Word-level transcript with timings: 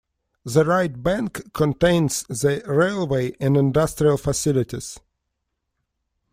The 0.43 0.65
right 0.65 1.03
bank 1.03 1.53
contains 1.53 2.23
the 2.23 2.63
railway 2.65 3.33
and 3.39 3.55
industrial 3.55 4.17
facilities. 4.17 4.99